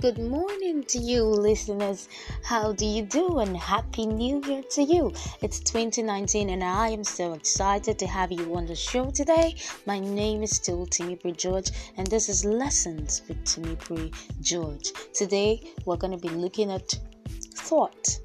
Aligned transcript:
Good 0.00 0.18
morning 0.18 0.82
to 0.84 0.98
you, 0.98 1.24
listeners. 1.24 2.08
How 2.42 2.72
do 2.72 2.86
you 2.86 3.02
do? 3.02 3.40
And 3.40 3.54
Happy 3.54 4.06
New 4.06 4.40
Year 4.46 4.62
to 4.70 4.82
you. 4.82 5.12
It's 5.42 5.60
2019, 5.60 6.48
and 6.48 6.64
I 6.64 6.88
am 6.88 7.04
so 7.04 7.34
excited 7.34 7.98
to 7.98 8.06
have 8.06 8.32
you 8.32 8.56
on 8.56 8.64
the 8.64 8.74
show 8.74 9.10
today. 9.10 9.56
My 9.84 9.98
name 9.98 10.42
is 10.42 10.56
still 10.56 10.86
Timmy 10.86 11.18
George, 11.36 11.70
and 11.98 12.06
this 12.06 12.30
is 12.30 12.46
Lessons 12.46 13.20
with 13.28 13.44
Timmy 13.44 14.10
George. 14.40 14.90
Today, 15.12 15.70
we're 15.84 15.98
going 15.98 16.18
to 16.18 16.28
be 16.28 16.34
looking 16.34 16.70
at 16.70 16.98
thought, 17.52 18.18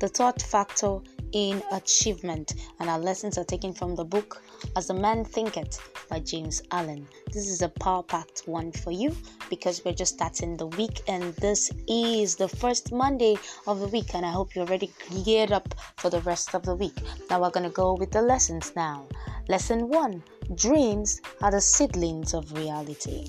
the 0.00 0.08
thought 0.08 0.42
factor 0.42 0.98
in 1.32 1.62
achievement, 1.72 2.54
and 2.78 2.88
our 2.88 2.98
lessons 2.98 3.38
are 3.38 3.44
taken 3.44 3.72
from 3.72 3.94
the 3.94 4.04
book 4.04 4.42
As 4.76 4.90
a 4.90 4.94
Man 4.94 5.24
Thinketh 5.24 5.80
by 6.08 6.20
James 6.20 6.62
Allen. 6.70 7.06
This 7.32 7.48
is 7.48 7.62
a 7.62 7.68
power 7.68 8.02
packed 8.02 8.42
one 8.46 8.72
for 8.72 8.90
you 8.90 9.16
because 9.48 9.84
we're 9.84 9.94
just 9.94 10.14
starting 10.14 10.56
the 10.56 10.66
week, 10.66 11.02
and 11.08 11.34
this 11.34 11.70
is 11.88 12.36
the 12.36 12.48
first 12.48 12.92
Monday 12.92 13.36
of 13.66 13.80
the 13.80 13.88
week, 13.88 14.14
and 14.14 14.24
I 14.24 14.30
hope 14.30 14.54
you're 14.54 14.66
already 14.66 14.90
geared 15.24 15.52
up 15.52 15.74
for 15.96 16.10
the 16.10 16.20
rest 16.20 16.54
of 16.54 16.62
the 16.62 16.74
week. 16.74 16.96
Now, 17.28 17.40
we're 17.40 17.50
going 17.50 17.68
to 17.68 17.74
go 17.74 17.94
with 17.94 18.10
the 18.10 18.22
lessons 18.22 18.72
now. 18.74 19.06
Lesson 19.48 19.88
one 19.88 20.22
Dreams 20.54 21.20
are 21.42 21.52
the 21.52 21.60
seedlings 21.60 22.34
of 22.34 22.52
reality. 22.52 23.28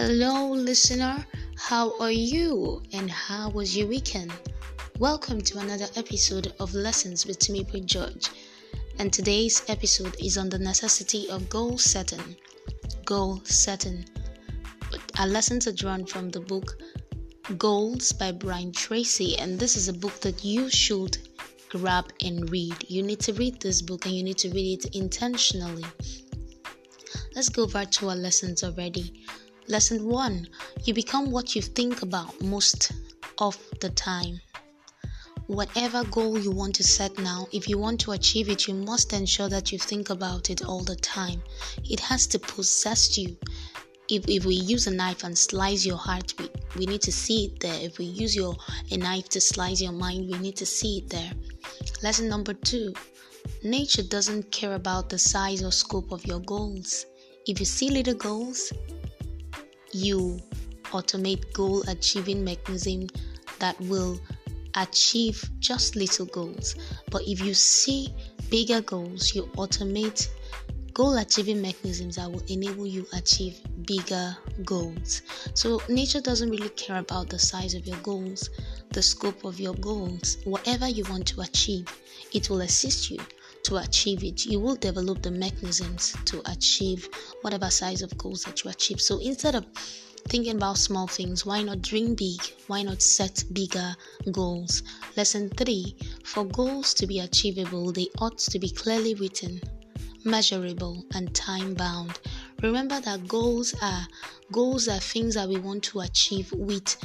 Hello, 0.00 0.50
listener. 0.50 1.26
How 1.56 1.98
are 1.98 2.12
you 2.12 2.80
and 2.92 3.10
how 3.10 3.50
was 3.50 3.76
your 3.76 3.88
weekend? 3.88 4.32
Welcome 5.00 5.40
to 5.40 5.58
another 5.58 5.88
episode 5.96 6.52
of 6.60 6.72
Lessons 6.72 7.26
with 7.26 7.40
Timmy 7.40 7.64
George. 7.64 8.30
And 9.00 9.12
today's 9.12 9.60
episode 9.66 10.14
is 10.22 10.38
on 10.38 10.50
the 10.50 10.58
necessity 10.60 11.28
of 11.28 11.48
goal 11.48 11.78
setting. 11.78 12.36
Goal 13.04 13.40
setting. 13.42 14.04
Our 15.18 15.26
lessons 15.26 15.66
are 15.66 15.72
drawn 15.72 16.06
from 16.06 16.30
the 16.30 16.42
book 16.42 16.80
Goals 17.56 18.12
by 18.12 18.30
Brian 18.30 18.70
Tracy, 18.70 19.36
and 19.36 19.58
this 19.58 19.74
is 19.74 19.88
a 19.88 19.92
book 19.92 20.20
that 20.20 20.44
you 20.44 20.70
should 20.70 21.18
grab 21.70 22.12
and 22.22 22.48
read. 22.50 22.76
You 22.86 23.02
need 23.02 23.18
to 23.22 23.32
read 23.32 23.60
this 23.60 23.82
book 23.82 24.06
and 24.06 24.14
you 24.14 24.22
need 24.22 24.38
to 24.38 24.50
read 24.50 24.84
it 24.84 24.94
intentionally. 24.94 25.86
Let's 27.34 27.48
go 27.48 27.66
back 27.66 27.90
to 27.92 28.10
our 28.10 28.16
lessons 28.16 28.62
already. 28.62 29.24
Lesson 29.70 30.06
1 30.06 30.48
You 30.84 30.94
become 30.94 31.30
what 31.30 31.54
you 31.54 31.60
think 31.60 32.00
about 32.00 32.40
most 32.40 32.90
of 33.36 33.58
the 33.82 33.90
time. 33.90 34.40
Whatever 35.46 36.04
goal 36.04 36.38
you 36.38 36.50
want 36.50 36.74
to 36.76 36.82
set 36.82 37.18
now, 37.18 37.46
if 37.52 37.68
you 37.68 37.76
want 37.76 38.00
to 38.00 38.12
achieve 38.12 38.48
it, 38.48 38.66
you 38.66 38.72
must 38.72 39.12
ensure 39.12 39.50
that 39.50 39.70
you 39.70 39.78
think 39.78 40.08
about 40.08 40.48
it 40.48 40.64
all 40.64 40.82
the 40.82 40.96
time. 40.96 41.42
It 41.84 42.00
has 42.00 42.26
to 42.28 42.38
possess 42.38 43.18
you. 43.18 43.36
If, 44.08 44.26
if 44.26 44.46
we 44.46 44.54
use 44.54 44.86
a 44.86 44.90
knife 44.90 45.22
and 45.22 45.36
slice 45.36 45.84
your 45.84 45.98
heart, 45.98 46.32
we, 46.38 46.48
we 46.78 46.86
need 46.86 47.02
to 47.02 47.12
see 47.12 47.44
it 47.44 47.60
there. 47.60 47.78
If 47.78 47.98
we 47.98 48.06
use 48.06 48.34
your 48.34 48.56
a 48.90 48.96
knife 48.96 49.28
to 49.30 49.40
slice 49.40 49.82
your 49.82 49.92
mind, 49.92 50.30
we 50.30 50.38
need 50.38 50.56
to 50.56 50.66
see 50.66 50.98
it 50.98 51.10
there. 51.10 51.32
Lesson 52.02 52.26
number 52.26 52.54
two 52.54 52.94
Nature 53.62 54.02
doesn't 54.02 54.50
care 54.50 54.74
about 54.74 55.10
the 55.10 55.18
size 55.18 55.62
or 55.62 55.72
scope 55.72 56.10
of 56.10 56.24
your 56.26 56.40
goals. 56.40 57.04
If 57.46 57.60
you 57.60 57.66
see 57.66 57.90
little 57.90 58.14
goals, 58.14 58.72
you 59.92 60.40
automate 60.84 61.52
goal 61.52 61.82
achieving 61.88 62.44
mechanism 62.44 63.06
that 63.58 63.78
will 63.82 64.20
achieve 64.76 65.42
just 65.58 65.96
little 65.96 66.26
goals. 66.26 66.76
But 67.10 67.22
if 67.26 67.40
you 67.40 67.54
see 67.54 68.14
bigger 68.50 68.80
goals, 68.80 69.34
you 69.34 69.44
automate 69.56 70.28
goal 70.92 71.16
achieving 71.18 71.62
mechanisms 71.62 72.16
that 72.16 72.30
will 72.30 72.42
enable 72.48 72.86
you 72.86 73.06
achieve 73.12 73.60
bigger 73.86 74.36
goals. 74.64 75.22
So 75.54 75.80
nature 75.88 76.20
doesn't 76.20 76.50
really 76.50 76.70
care 76.70 76.98
about 76.98 77.28
the 77.28 77.38
size 77.38 77.74
of 77.74 77.86
your 77.86 77.98
goals, 77.98 78.50
the 78.90 79.02
scope 79.02 79.44
of 79.44 79.60
your 79.60 79.74
goals, 79.74 80.38
whatever 80.44 80.88
you 80.88 81.04
want 81.08 81.26
to 81.28 81.42
achieve, 81.42 81.86
it 82.32 82.50
will 82.50 82.62
assist 82.62 83.10
you 83.10 83.18
to 83.64 83.76
achieve 83.76 84.24
it. 84.24 84.46
You 84.46 84.60
will 84.60 84.76
develop 84.76 85.22
the 85.22 85.30
mechanisms 85.30 86.16
to 86.26 86.42
achieve 86.50 87.08
whatever 87.42 87.70
size 87.70 88.02
of 88.02 88.16
goals 88.18 88.42
that 88.44 88.64
you 88.64 88.70
achieve. 88.70 89.00
So 89.00 89.18
instead 89.18 89.54
of 89.54 89.66
thinking 90.28 90.56
about 90.56 90.78
small 90.78 91.06
things, 91.06 91.46
why 91.46 91.62
not 91.62 91.82
dream 91.82 92.14
big? 92.14 92.40
Why 92.66 92.82
not 92.82 93.02
set 93.02 93.44
bigger 93.52 93.94
goals? 94.30 94.82
Lesson 95.16 95.48
3 95.50 95.96
For 96.24 96.44
goals 96.44 96.94
to 96.94 97.06
be 97.06 97.20
achievable, 97.20 97.92
they 97.92 98.08
ought 98.18 98.38
to 98.38 98.58
be 98.58 98.70
clearly 98.70 99.14
written, 99.14 99.60
measurable, 100.24 101.04
and 101.14 101.34
time 101.34 101.74
bound. 101.74 102.18
Remember 102.62 103.00
that 103.00 103.28
goals 103.28 103.74
are 103.80 104.06
goals 104.52 104.88
are 104.88 104.98
things 104.98 105.34
that 105.34 105.48
we 105.48 105.58
want 105.58 105.82
to 105.84 106.00
achieve 106.00 106.52
with 106.52 106.96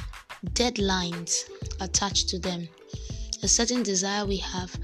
deadlines 0.48 1.50
attached 1.80 2.30
to 2.30 2.40
them. 2.40 2.68
A 3.44 3.48
certain 3.48 3.84
desire 3.84 4.26
we 4.26 4.38
have 4.38 4.76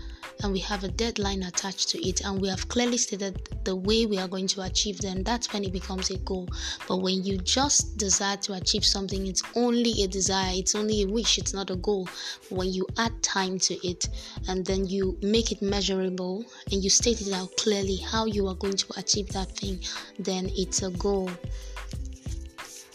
and 0.42 0.54
we 0.54 0.60
have 0.60 0.84
a 0.84 0.88
deadline 0.88 1.44
attached 1.44 1.90
to 1.90 2.08
it 2.08 2.22
and 2.22 2.40
we 2.40 2.48
have 2.48 2.68
clearly 2.70 2.98
stated 2.98 3.50
the 3.66 3.76
way 3.76 4.06
we 4.06 4.18
are 4.18 4.28
going 4.28 4.48
to 4.48 4.62
achieve 4.62 5.00
them 5.00 5.22
that's 5.24 5.52
when 5.52 5.64
it 5.64 5.74
becomes 5.74 6.10
a 6.10 6.18
goal. 6.20 6.48
But 6.88 6.98
when 6.98 7.24
you 7.24 7.38
just 7.38 7.98
desire 7.98 8.38
to 8.38 8.54
achieve 8.54 8.86
something 8.86 9.28
it's 9.28 9.44
only 9.56 10.04
a 10.04 10.08
desire 10.08 10.54
it's 10.56 10.76
only 10.76 11.04
a 11.04 11.08
wish 11.08 11.38
it's 11.38 11.54
not 11.54 11.70
a 11.70 11.76
goal. 11.76 12.08
When 12.50 12.72
you 12.72 12.88
add 12.98 13.22
time 13.22 13.60
to 13.60 13.88
it 13.88 14.08
and 14.48 14.66
then 14.66 14.86
you 14.88 15.18
make 15.22 15.52
it 15.52 15.62
measurable 15.62 16.46
and 16.72 16.84
you 16.84 16.90
state 16.90 17.22
it 17.22 17.34
out 17.34 17.56
clearly 17.58 17.98
how 17.98 18.26
you 18.26 18.48
are 18.48 18.56
going 18.56 18.78
to 18.78 19.00
achieve 19.00 19.30
that 19.30 19.52
thing 19.52 19.80
then 20.18 20.50
it's 20.56 20.84
a 20.84 20.92
goal 20.92 21.30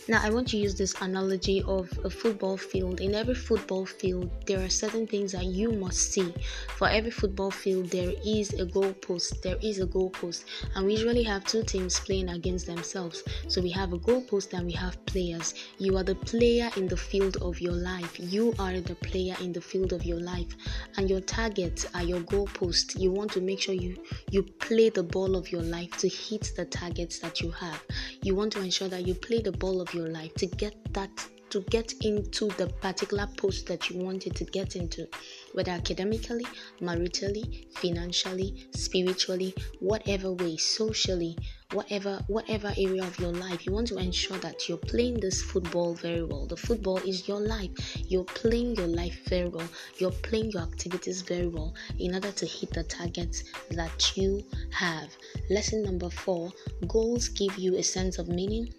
now, 0.06 0.20
I 0.22 0.28
want 0.28 0.48
to 0.48 0.58
use 0.58 0.74
this 0.74 0.94
analogy 1.00 1.62
of 1.62 1.90
a 2.04 2.10
football 2.10 2.58
field. 2.58 3.00
In 3.00 3.14
every 3.14 3.34
football 3.34 3.86
field, 3.86 4.30
there 4.46 4.60
are 4.62 4.68
certain 4.68 5.06
things 5.06 5.32
that 5.32 5.46
you 5.46 5.72
must 5.72 6.12
see. 6.12 6.34
For 6.76 6.86
every 6.90 7.10
football 7.10 7.50
field, 7.50 7.86
there 7.88 8.12
is 8.22 8.52
a 8.52 8.66
goalpost. 8.66 9.40
There 9.40 9.56
is 9.62 9.80
a 9.80 9.86
goalpost, 9.86 10.44
and 10.74 10.84
we 10.84 10.92
usually 10.92 11.22
have 11.22 11.44
two 11.44 11.62
teams 11.62 11.98
playing 12.00 12.28
against 12.28 12.66
themselves. 12.66 13.22
So 13.48 13.62
we 13.62 13.70
have 13.70 13.94
a 13.94 13.98
goalpost 13.98 14.52
and 14.52 14.66
we 14.66 14.72
have 14.72 15.02
players. 15.06 15.54
You 15.78 15.96
are 15.96 16.04
the 16.04 16.16
player 16.16 16.70
in 16.76 16.86
the 16.86 16.98
field 16.98 17.38
of 17.38 17.62
your 17.62 17.72
life. 17.72 18.20
You 18.20 18.52
are 18.58 18.78
the 18.80 18.96
player 18.96 19.36
in 19.40 19.54
the 19.54 19.62
field 19.62 19.94
of 19.94 20.04
your 20.04 20.20
life, 20.20 20.54
and 20.98 21.08
your 21.08 21.20
targets 21.20 21.86
are 21.94 22.02
your 22.02 22.20
goalpost. 22.20 23.00
You 23.00 23.10
want 23.10 23.32
to 23.32 23.40
make 23.40 23.60
sure 23.62 23.74
you 23.74 23.96
you 24.30 24.42
play 24.42 24.90
the 24.90 25.02
ball 25.02 25.34
of 25.34 25.50
your 25.50 25.62
life 25.62 25.96
to 25.98 26.08
hit 26.10 26.52
the 26.56 26.66
targets 26.66 27.20
that 27.20 27.40
you 27.40 27.50
have. 27.52 27.82
You 28.20 28.34
want 28.34 28.52
to 28.52 28.60
ensure 28.60 28.88
that 28.88 29.06
you 29.06 29.14
play 29.14 29.40
the 29.40 29.52
ball 29.52 29.80
of 29.80 29.93
your 29.94 30.08
life 30.08 30.34
to 30.34 30.46
get 30.46 30.74
that 30.92 31.10
to 31.54 31.60
get 31.70 31.92
into 32.02 32.48
the 32.58 32.66
particular 32.82 33.28
post 33.36 33.68
that 33.68 33.88
you 33.88 34.02
wanted 34.02 34.34
to 34.34 34.44
get 34.46 34.74
into, 34.74 35.06
whether 35.52 35.70
academically, 35.70 36.44
maritally, 36.80 37.72
financially, 37.76 38.66
spiritually, 38.74 39.54
whatever 39.78 40.32
way, 40.32 40.56
socially, 40.56 41.38
whatever 41.72 42.20
whatever 42.26 42.72
area 42.76 43.04
of 43.04 43.16
your 43.20 43.32
life. 43.32 43.64
You 43.64 43.72
want 43.72 43.86
to 43.88 43.98
ensure 43.98 44.36
that 44.38 44.68
you're 44.68 44.78
playing 44.78 45.20
this 45.20 45.42
football 45.42 45.94
very 45.94 46.24
well. 46.24 46.46
The 46.46 46.56
football 46.56 46.96
is 46.96 47.28
your 47.28 47.40
life. 47.40 47.70
You're 48.08 48.24
playing 48.24 48.74
your 48.74 48.88
life 48.88 49.16
very 49.28 49.48
well. 49.48 49.68
You're 49.98 50.10
playing 50.10 50.50
your 50.50 50.62
activities 50.62 51.22
very 51.22 51.46
well 51.46 51.72
in 52.00 52.14
order 52.14 52.32
to 52.32 52.46
hit 52.46 52.70
the 52.70 52.82
targets 52.82 53.44
that 53.70 54.16
you 54.16 54.44
have. 54.72 55.08
Lesson 55.50 55.84
number 55.84 56.10
4, 56.10 56.50
goals 56.88 57.28
give 57.28 57.56
you 57.58 57.76
a 57.76 57.82
sense 57.82 58.18
of 58.18 58.26
meaning, 58.26 58.74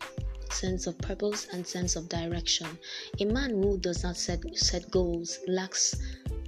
sense 0.53 0.87
of 0.87 0.97
purpose 0.99 1.47
and 1.53 1.65
sense 1.65 1.95
of 1.95 2.09
direction. 2.09 2.67
A 3.19 3.25
man 3.25 3.51
who 3.51 3.77
does 3.77 4.03
not 4.03 4.17
set 4.17 4.41
set 4.57 4.89
goals 4.91 5.39
lacks 5.47 5.95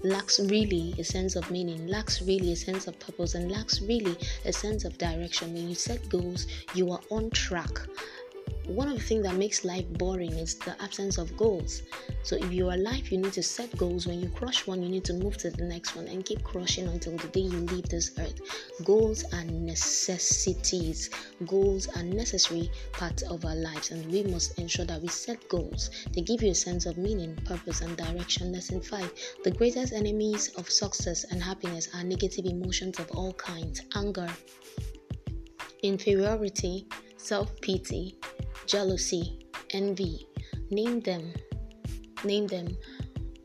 lacks 0.03 0.39
really 0.39 0.93
a 0.99 1.03
sense 1.03 1.35
of 1.35 1.49
meaning, 1.49 1.87
lacks 1.87 2.21
really 2.21 2.51
a 2.51 2.55
sense 2.55 2.87
of 2.87 2.99
purpose, 2.99 3.35
and 3.35 3.51
lacks 3.51 3.81
really 3.81 4.15
a 4.45 4.53
sense 4.53 4.85
of 4.85 4.97
direction. 4.97 5.53
When 5.53 5.69
you 5.69 5.75
set 5.75 6.07
goals, 6.09 6.47
you 6.73 6.91
are 6.91 7.01
on 7.09 7.29
track 7.31 7.79
one 8.67 8.89
of 8.89 8.95
the 8.95 9.03
things 9.03 9.23
that 9.23 9.35
makes 9.35 9.63
life 9.63 9.87
boring 9.93 10.33
is 10.33 10.55
the 10.55 10.81
absence 10.81 11.17
of 11.17 11.35
goals. 11.37 11.83
So 12.23 12.35
if 12.35 12.51
you 12.51 12.69
are 12.69 12.73
alive, 12.73 13.09
you 13.09 13.17
need 13.17 13.33
to 13.33 13.43
set 13.43 13.75
goals. 13.77 14.05
When 14.05 14.21
you 14.21 14.29
crush 14.29 14.67
one, 14.67 14.83
you 14.83 14.89
need 14.89 15.05
to 15.05 15.13
move 15.13 15.37
to 15.37 15.49
the 15.49 15.63
next 15.63 15.95
one 15.95 16.07
and 16.07 16.25
keep 16.25 16.43
crushing 16.43 16.87
until 16.87 17.15
the 17.17 17.27
day 17.29 17.41
you 17.41 17.59
leave 17.59 17.87
this 17.89 18.11
earth. 18.19 18.39
Goals 18.83 19.23
are 19.33 19.45
necessities. 19.45 21.09
Goals 21.45 21.87
are 21.95 22.03
necessary 22.03 22.69
parts 22.91 23.23
of 23.23 23.45
our 23.45 23.55
lives, 23.55 23.91
and 23.91 24.05
we 24.11 24.23
must 24.23 24.59
ensure 24.59 24.85
that 24.85 25.01
we 25.01 25.07
set 25.07 25.47
goals. 25.49 25.89
They 26.13 26.21
give 26.21 26.43
you 26.43 26.51
a 26.51 26.55
sense 26.55 26.85
of 26.85 26.97
meaning, 26.97 27.35
purpose, 27.45 27.81
and 27.81 27.95
direction. 27.95 28.51
Lesson 28.51 28.81
five: 28.81 29.11
The 29.43 29.51
greatest 29.51 29.93
enemies 29.93 30.49
of 30.57 30.69
success 30.69 31.23
and 31.31 31.41
happiness 31.41 31.89
are 31.95 32.03
negative 32.03 32.45
emotions 32.45 32.99
of 32.99 33.09
all 33.11 33.33
kinds: 33.33 33.81
anger, 33.95 34.29
inferiority, 35.83 36.87
self-pity 37.17 38.15
jealousy, 38.67 39.39
envy. 39.71 40.27
Name 40.69 40.99
them. 40.99 41.33
Name 42.23 42.47
them. 42.47 42.67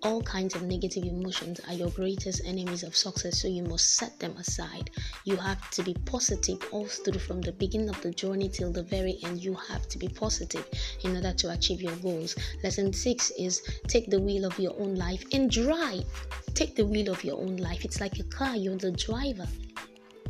all 0.04 0.20
kinds 0.22 0.54
of 0.56 0.62
negative 0.62 1.04
emotions 1.04 1.60
are 1.68 1.74
your 1.74 1.90
greatest 1.90 2.42
enemies 2.44 2.82
of 2.82 2.96
success, 2.96 3.40
so 3.40 3.46
you 3.48 3.62
must 3.62 3.96
set 3.96 4.18
them 4.18 4.36
aside. 4.36 4.90
You 5.24 5.36
have 5.36 5.70
to 5.70 5.82
be 5.82 5.94
positive 6.06 6.58
all 6.72 6.86
through 6.86 7.20
from 7.20 7.40
the 7.40 7.52
beginning 7.52 7.88
of 7.88 8.00
the 8.02 8.10
journey 8.10 8.48
till 8.48 8.72
the 8.72 8.82
very 8.82 9.18
end. 9.22 9.42
You 9.42 9.54
have 9.54 9.88
to 9.88 9.98
be 9.98 10.08
positive 10.08 10.66
in 11.04 11.16
order 11.16 11.32
to 11.32 11.52
achieve 11.52 11.80
your 11.80 11.96
goals. 11.96 12.34
Lesson 12.64 12.92
six 12.92 13.30
is 13.38 13.62
take 13.86 14.10
the 14.10 14.20
wheel 14.20 14.44
of 14.44 14.58
your 14.58 14.74
own 14.80 14.96
life 14.96 15.24
and 15.32 15.48
drive. 15.50 16.04
Take 16.54 16.74
the 16.74 16.86
wheel 16.86 17.10
of 17.10 17.22
your 17.22 17.38
own 17.38 17.56
life. 17.56 17.84
It's 17.84 18.00
like 18.00 18.18
a 18.18 18.24
car, 18.24 18.56
you're 18.56 18.76
the 18.76 18.92
driver. 18.92 19.46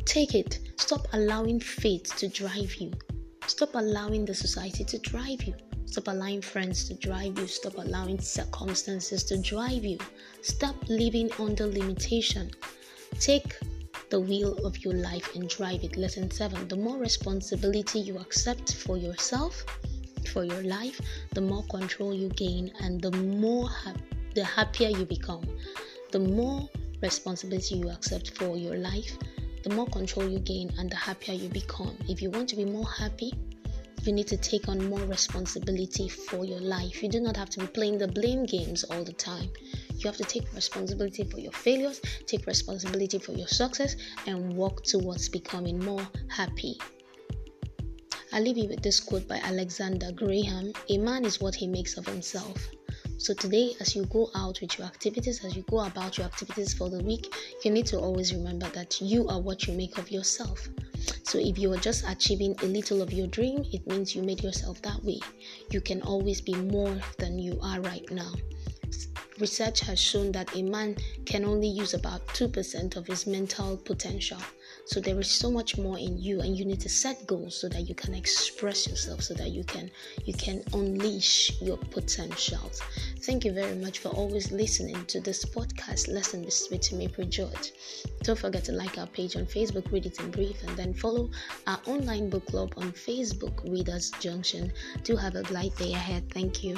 Take 0.05 0.35
it. 0.35 0.59
Stop 0.77 1.07
allowing 1.13 1.59
fate 1.59 2.05
to 2.17 2.27
drive 2.27 2.75
you. 2.75 2.91
Stop 3.47 3.75
allowing 3.75 4.25
the 4.25 4.33
society 4.33 4.83
to 4.85 4.97
drive 4.99 5.43
you. 5.43 5.53
Stop 5.85 6.07
allowing 6.07 6.41
friends 6.41 6.87
to 6.87 6.93
drive 6.95 7.37
you. 7.37 7.45
Stop 7.45 7.75
allowing 7.77 8.19
circumstances 8.19 9.23
to 9.25 9.37
drive 9.37 9.83
you. 9.83 9.99
Stop 10.41 10.75
living 10.87 11.29
under 11.37 11.67
limitation. 11.67 12.49
Take 13.19 13.55
the 14.09 14.19
wheel 14.19 14.53
of 14.65 14.77
your 14.83 14.93
life 14.93 15.35
and 15.35 15.49
drive 15.49 15.83
it. 15.83 15.97
Lesson 15.97 16.31
7 16.31 16.67
The 16.67 16.75
more 16.75 16.97
responsibility 16.97 17.99
you 17.99 18.17
accept 18.17 18.75
for 18.75 18.97
yourself, 18.97 19.63
for 20.31 20.43
your 20.43 20.63
life, 20.63 20.99
the 21.33 21.41
more 21.41 21.63
control 21.63 22.13
you 22.13 22.29
gain 22.29 22.71
and 22.79 23.01
the 23.01 23.11
more 23.11 23.69
ha- 23.69 23.93
the 24.35 24.43
happier 24.43 24.89
you 24.89 25.05
become. 25.05 25.43
The 26.11 26.19
more 26.19 26.69
responsibility 27.01 27.75
you 27.75 27.89
accept 27.89 28.37
for 28.37 28.57
your 28.57 28.77
life, 28.77 29.17
the 29.63 29.69
more 29.73 29.87
control 29.87 30.29
you 30.29 30.39
gain 30.39 30.71
and 30.77 30.89
the 30.89 30.95
happier 30.95 31.33
you 31.33 31.49
become. 31.49 31.97
If 32.07 32.21
you 32.21 32.29
want 32.29 32.49
to 32.49 32.55
be 32.55 32.65
more 32.65 32.89
happy, 32.89 33.33
you 34.03 34.11
need 34.11 34.27
to 34.27 34.37
take 34.37 34.67
on 34.67 34.89
more 34.89 34.99
responsibility 34.99 36.09
for 36.09 36.43
your 36.43 36.59
life. 36.59 37.01
You 37.01 37.09
do 37.09 37.21
not 37.21 37.37
have 37.37 37.49
to 37.51 37.59
be 37.61 37.67
playing 37.67 37.97
the 37.97 38.07
blame 38.07 38.45
games 38.45 38.83
all 38.83 39.03
the 39.03 39.13
time. 39.13 39.49
You 39.95 40.07
have 40.07 40.17
to 40.17 40.25
take 40.25 40.53
responsibility 40.53 41.23
for 41.23 41.39
your 41.39 41.53
failures, 41.53 42.01
take 42.27 42.45
responsibility 42.45 43.17
for 43.17 43.31
your 43.31 43.47
success, 43.47 43.95
and 44.27 44.53
work 44.53 44.83
towards 44.83 45.29
becoming 45.29 45.79
more 45.79 46.05
happy. 46.27 46.77
I'll 48.33 48.41
leave 48.41 48.57
you 48.57 48.67
with 48.67 48.81
this 48.81 48.99
quote 48.99 49.27
by 49.27 49.37
Alexander 49.37 50.11
Graham 50.11 50.73
A 50.89 50.97
man 50.97 51.23
is 51.23 51.39
what 51.39 51.55
he 51.55 51.67
makes 51.67 51.97
of 51.97 52.05
himself. 52.05 52.67
So, 53.17 53.33
today, 53.33 53.75
as 53.79 53.95
you 53.95 54.05
go 54.05 54.29
out 54.35 54.59
with 54.61 54.77
your 54.77 54.87
activities, 54.87 55.43
as 55.45 55.55
you 55.55 55.63
go 55.69 55.79
about 55.81 56.17
your 56.17 56.25
activities 56.25 56.73
for 56.73 56.89
the 56.89 57.03
week, 57.03 57.33
you 57.63 57.71
need 57.71 57.85
to 57.87 57.99
always 57.99 58.33
remember 58.33 58.67
that 58.69 58.99
you 59.01 59.27
are 59.27 59.39
what 59.39 59.67
you 59.67 59.73
make 59.73 59.97
of 59.97 60.11
yourself. 60.11 60.67
So 61.23 61.39
if 61.39 61.57
you 61.57 61.73
are 61.73 61.77
just 61.77 62.07
achieving 62.07 62.55
a 62.61 62.65
little 62.65 63.01
of 63.01 63.11
your 63.11 63.27
dream, 63.27 63.65
it 63.71 63.87
means 63.87 64.15
you 64.15 64.23
made 64.23 64.43
yourself 64.43 64.81
that 64.83 65.03
way. 65.03 65.19
You 65.71 65.81
can 65.81 66.01
always 66.01 66.41
be 66.41 66.53
more 66.53 66.95
than 67.17 67.39
you 67.39 67.59
are 67.61 67.81
right 67.81 68.09
now. 68.11 68.33
Research 69.39 69.79
has 69.81 69.99
shown 69.99 70.31
that 70.33 70.55
a 70.55 70.61
man 70.61 70.95
can 71.25 71.43
only 71.43 71.67
use 71.67 71.93
about 71.93 72.25
2% 72.27 72.95
of 72.95 73.07
his 73.07 73.25
mental 73.25 73.77
potential. 73.77 74.37
So 74.85 74.99
there 74.99 75.19
is 75.19 75.29
so 75.31 75.49
much 75.49 75.77
more 75.77 75.97
in 75.97 76.17
you 76.17 76.41
and 76.41 76.57
you 76.57 76.65
need 76.65 76.81
to 76.81 76.89
set 76.89 77.25
goals 77.25 77.59
so 77.59 77.69
that 77.69 77.87
you 77.87 77.95
can 77.95 78.13
express 78.13 78.87
yourself 78.87 79.21
so 79.21 79.33
that 79.35 79.51
you 79.51 79.63
can 79.63 79.89
you 80.25 80.33
can 80.33 80.61
unleash 80.73 81.61
your 81.61 81.77
potentials. 81.77 82.81
Thank 83.21 83.45
you 83.45 83.53
very 83.53 83.75
much 83.75 83.99
for 83.99 84.09
always 84.09 84.51
listening 84.51 85.05
to 85.05 85.21
this 85.21 85.45
podcast 85.45 86.13
lesson 86.13 86.43
with 86.43 86.91
Maple 86.91 87.25
George. 87.25 87.71
Don't 88.23 88.37
forget 88.37 88.65
to 88.65 88.71
like 88.73 88.97
our 88.97 89.07
page 89.07 89.35
on 89.35 89.45
Facebook, 89.45 89.91
read 89.91 90.05
it 90.05 90.19
in 90.19 90.31
brief, 90.31 90.61
and 90.63 90.75
then 90.77 90.93
follow 90.93 91.29
our 91.67 91.79
online 91.85 92.29
book 92.29 92.45
club 92.47 92.73
on 92.77 92.91
Facebook, 92.91 93.63
Readers 93.63 94.11
Junction. 94.19 94.71
Do 95.03 95.15
have 95.15 95.35
a 95.35 95.43
bright 95.43 95.75
day 95.77 95.93
ahead. 95.93 96.29
Thank 96.33 96.63
you. 96.63 96.77